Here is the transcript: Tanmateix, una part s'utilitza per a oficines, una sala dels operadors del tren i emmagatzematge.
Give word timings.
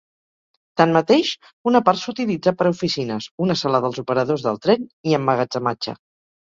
Tanmateix, 0.81 1.33
una 1.71 1.83
part 1.89 2.01
s'utilitza 2.05 2.55
per 2.63 2.67
a 2.69 2.73
oficines, 2.75 3.31
una 3.49 3.61
sala 3.63 3.83
dels 3.87 4.05
operadors 4.07 4.51
del 4.51 4.63
tren 4.67 4.93
i 5.13 5.19
emmagatzematge. 5.23 6.01